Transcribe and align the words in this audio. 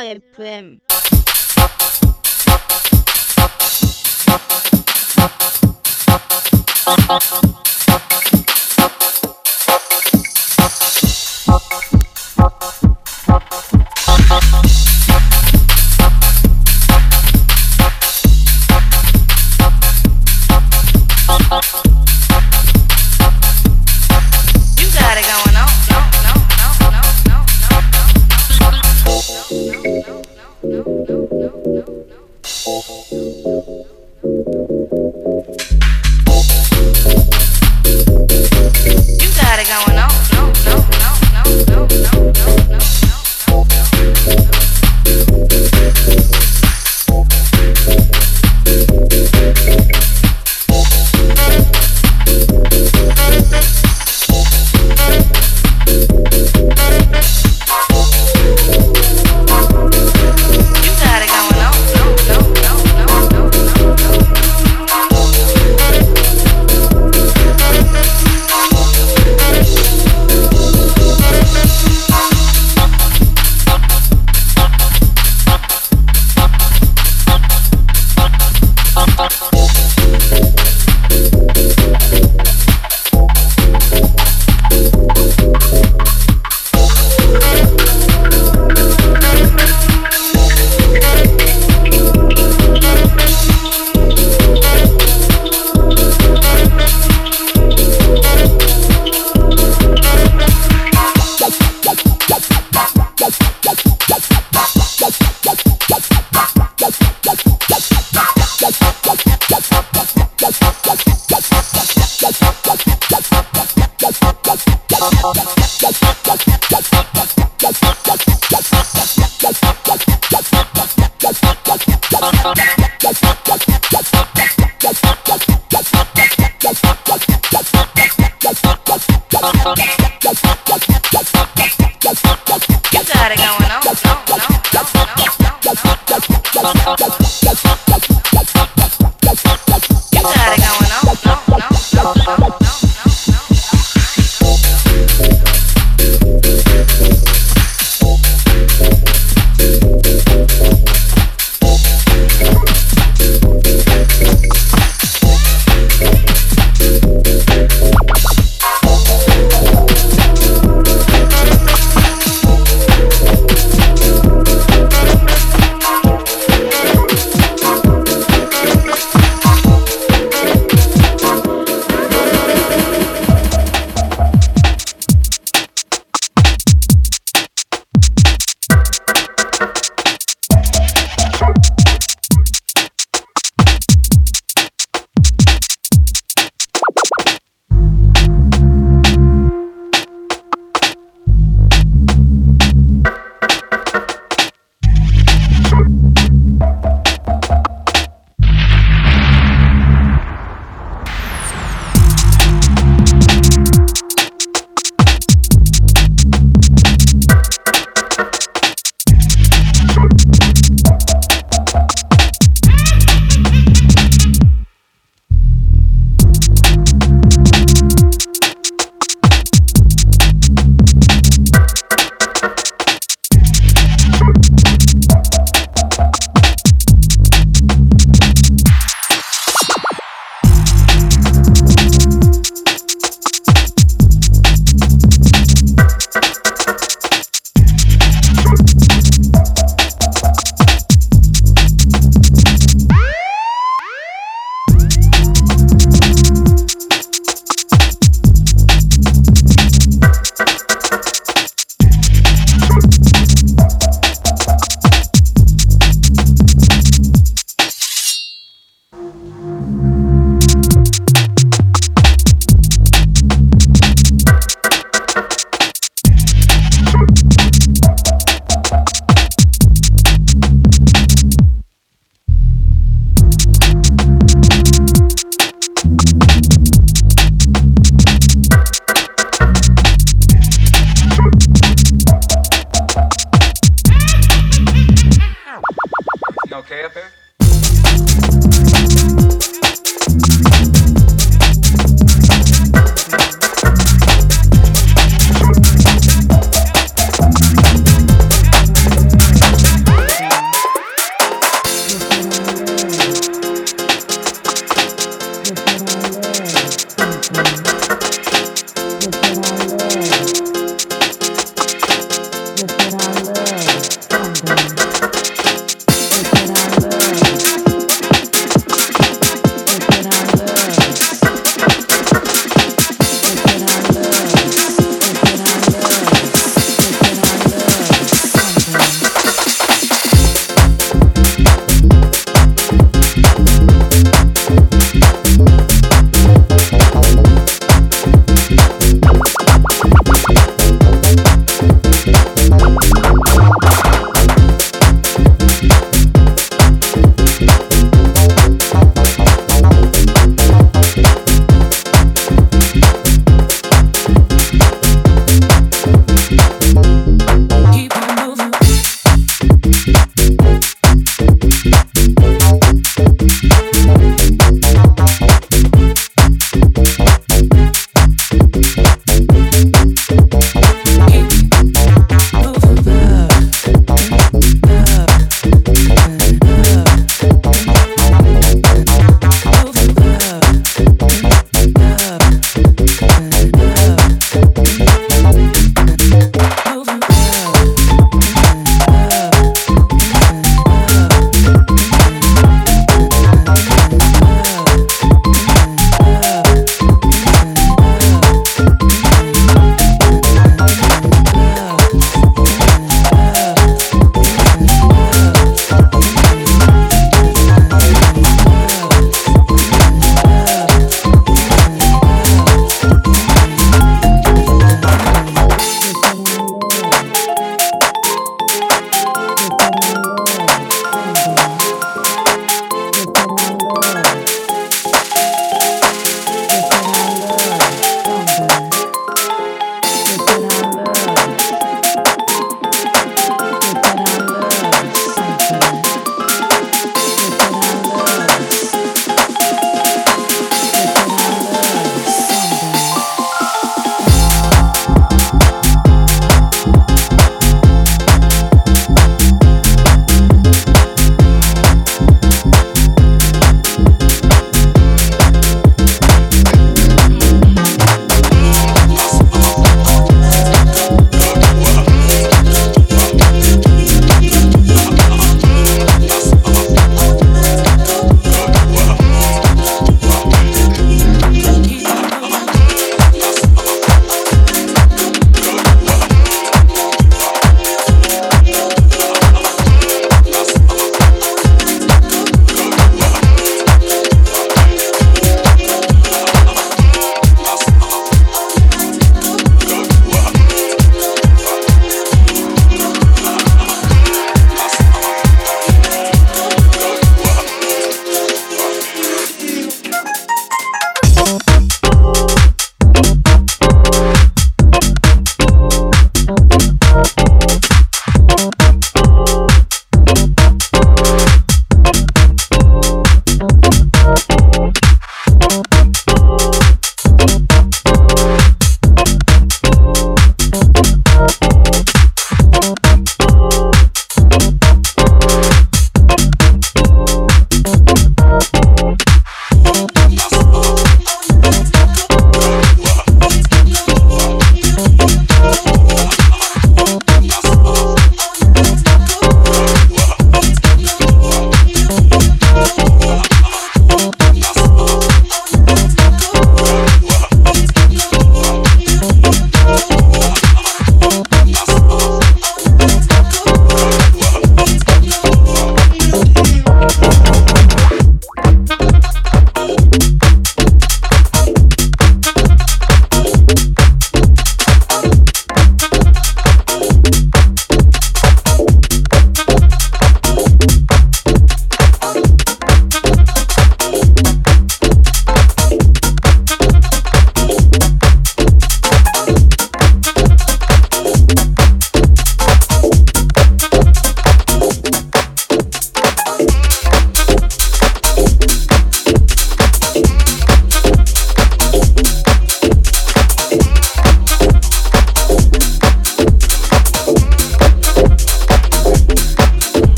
I 0.00 0.04
am. 0.06 0.80
Thank 6.92 7.49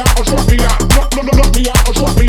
out, 0.00 0.24
drop 0.24 0.48
me 0.48 0.58
out, 0.64 0.88
drop, 0.88 1.10
drop, 1.10 1.26
drop 1.26 1.56
me 1.56 1.68
out. 1.68 2.19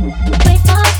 Wake 0.00 0.68
up. 0.68 0.97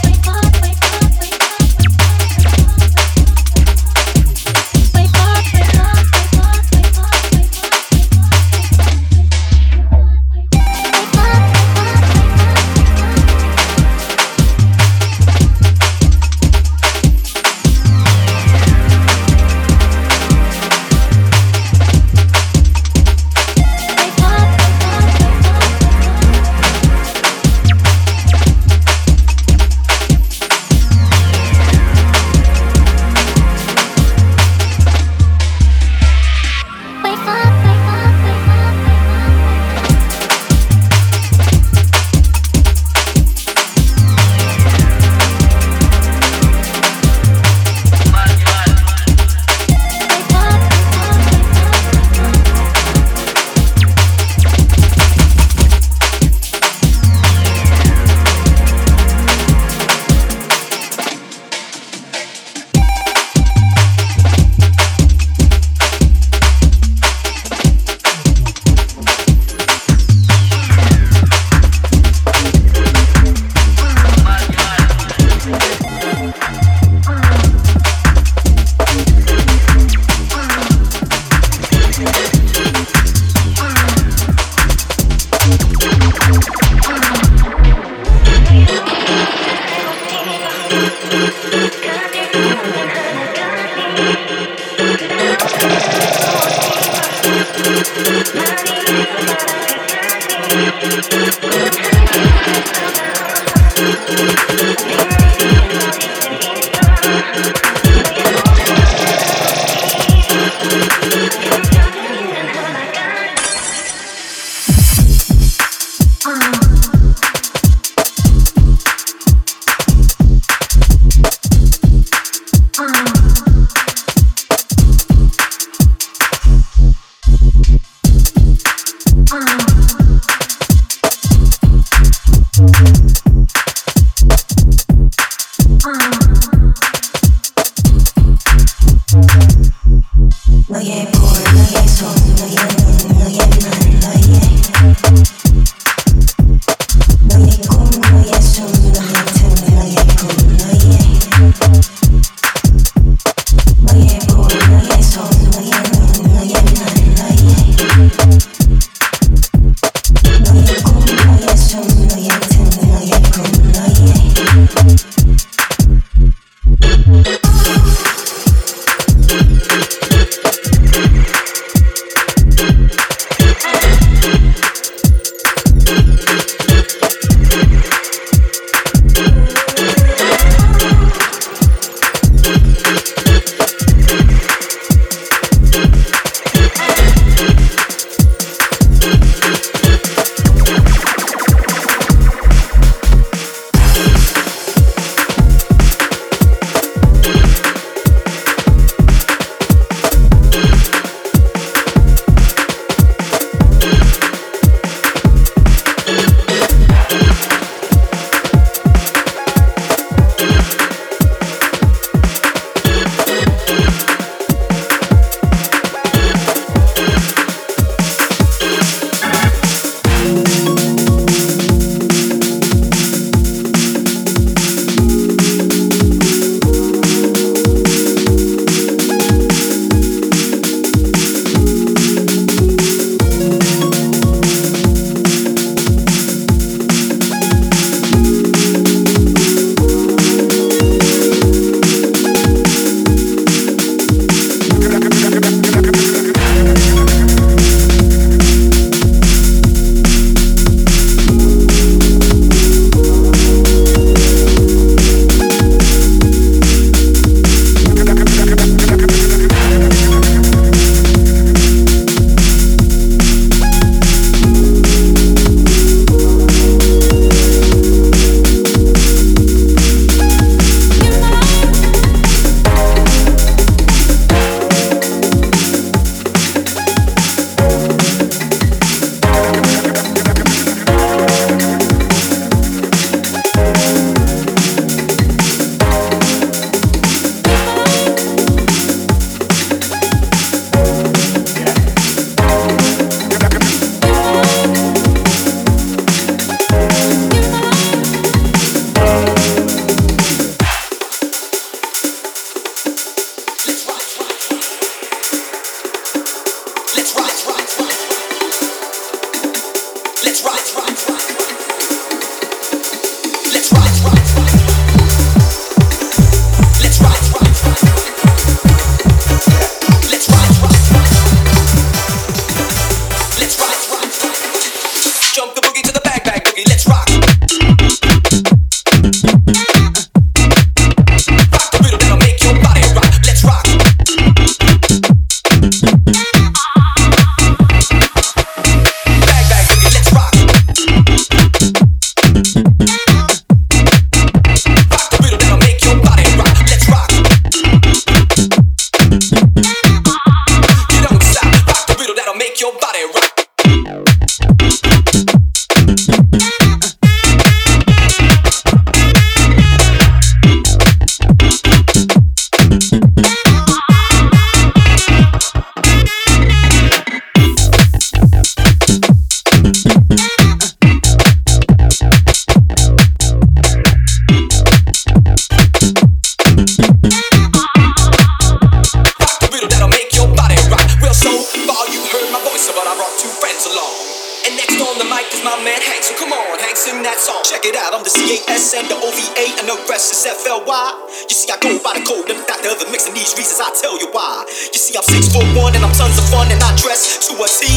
why? 390.56 390.96
You 391.28 391.36
see, 391.36 391.52
I 391.52 391.60
go 391.60 391.76
by 391.84 392.00
the 392.00 392.04
code 392.08 392.32
and 392.32 392.40
factor 392.48 392.72
of 392.72 392.80
the 392.80 392.88
mix, 392.88 393.04
and 393.04 393.12
these 393.12 393.36
reasons 393.36 393.60
I 393.60 393.68
tell 393.76 394.00
you 394.00 394.08
why. 394.16 394.48
You 394.48 394.80
see, 394.80 394.96
I'm 394.96 395.04
six 395.04 395.28
foot 395.28 395.44
one 395.52 395.76
and 395.76 395.84
I'm 395.84 395.92
tons 395.92 396.16
of 396.16 396.24
fun 396.32 396.48
and 396.48 396.62
I 396.64 396.72
dress 396.80 397.28
to 397.28 397.36
a 397.36 397.44
T. 397.44 397.68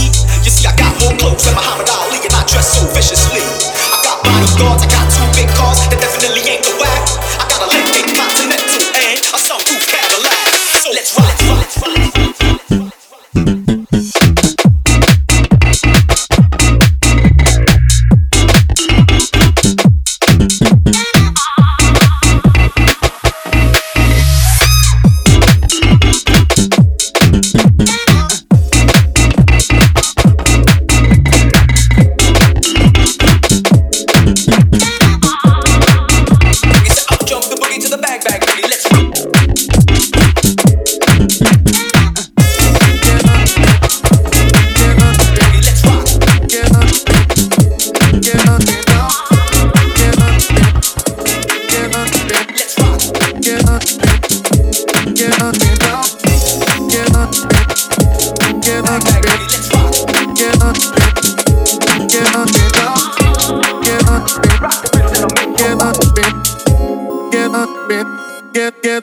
You 0.47 0.51
see, 0.51 0.63
I 0.63 0.73
got 0.79 0.95
more 1.03 1.11
clothes 1.19 1.43
than 1.43 1.59
Muhammad 1.59 1.91
Ali 1.91 2.23
and 2.23 2.31
I 2.31 2.43
dress 2.47 2.79
so 2.79 2.87
viciously. 2.95 3.43
I 3.43 3.97
got 4.07 4.23
bodyguards, 4.23 4.83
I 4.85 4.87
got 4.87 5.00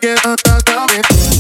get 0.01 0.25
up, 0.25 0.39
up, 0.47 0.63
up, 0.69 1.38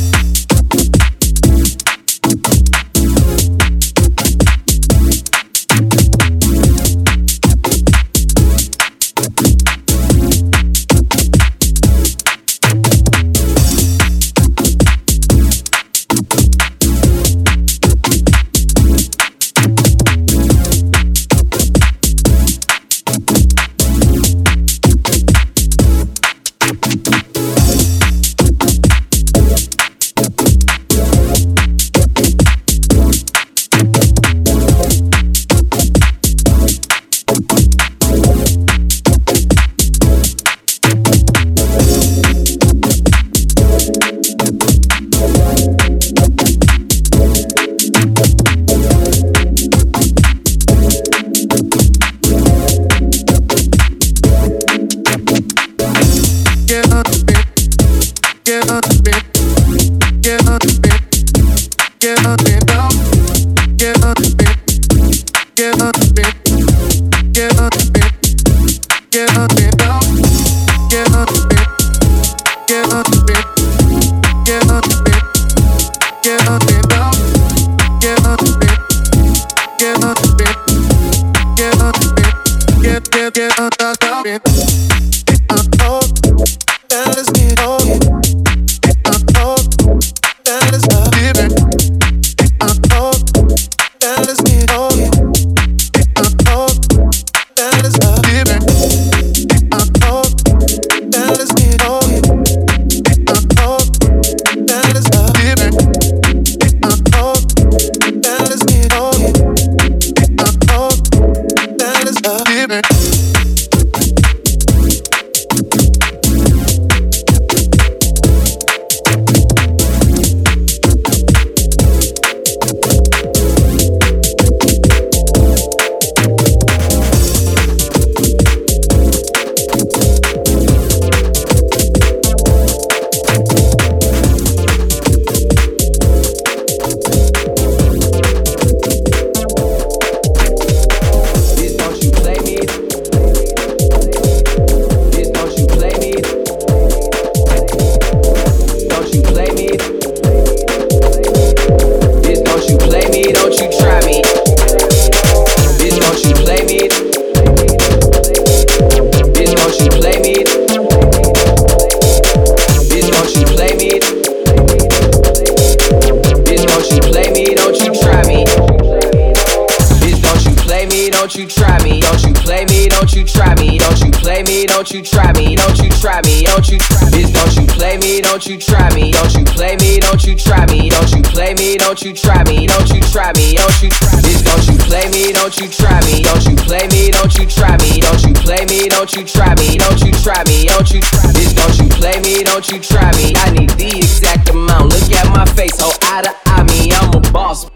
try 185.89 186.01
me, 186.05 186.23
don't 186.23 186.45
you 186.45 186.57
play 186.57 186.87
me, 186.89 187.11
don't 187.11 187.35
you 187.39 187.47
try 187.47 187.77
me, 187.79 188.01
don't 188.01 188.23
you 188.23 188.35
play 188.35 188.65
me, 188.67 188.89
don't 188.89 189.13
you 189.15 189.25
try 189.25 189.55
me, 189.57 189.79
don't 189.79 190.01
you 190.05 190.13
try 190.13 190.45
me, 190.45 190.67
don't 190.67 190.91
you 190.91 191.01
try 191.01 191.33
Bitch, 191.33 191.55
don't 191.57 191.77
you 191.79 191.89
play 191.89 192.21
me, 192.21 192.45
don't 192.45 192.69
you 192.69 192.79
try 192.79 193.11
me. 193.17 193.33
I 193.37 193.51
need 193.51 193.71
the 193.71 193.89
exact 193.97 194.51
amount. 194.51 194.93
Look 194.93 195.11
at 195.13 195.27
my 195.33 195.47
face, 195.57 195.81
ho 195.81 195.91
eye 196.03 196.23
to 196.23 196.33
eye 196.47 196.65
me, 196.65 196.93
I'm 196.93 197.15
a 197.15 197.21
boss. 197.33 197.71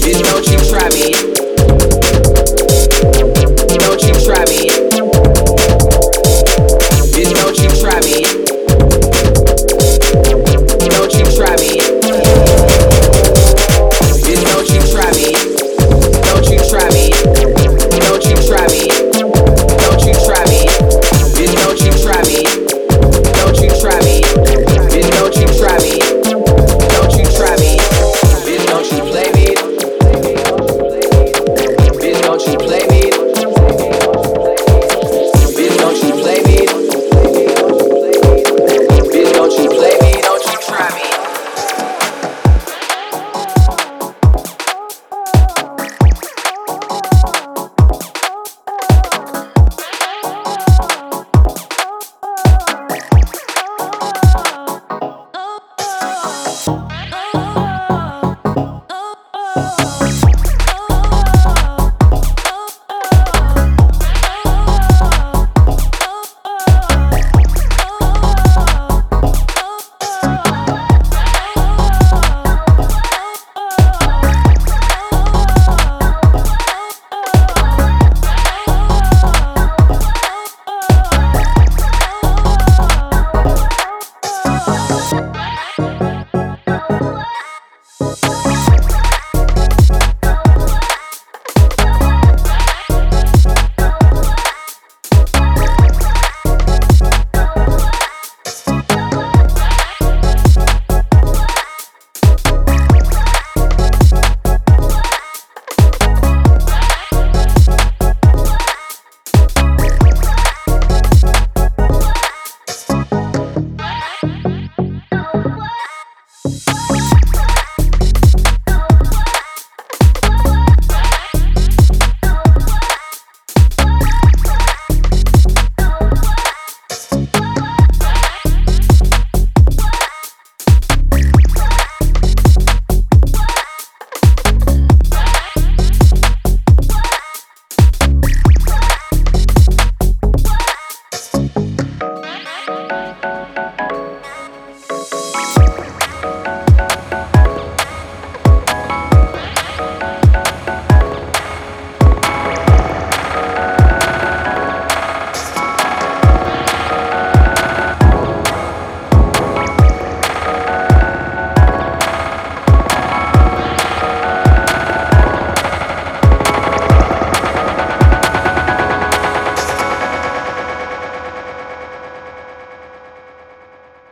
Bitch, 0.00 0.22
don't 0.22 0.46
you 0.48 0.58
try 0.70 0.88
me. 0.90 1.23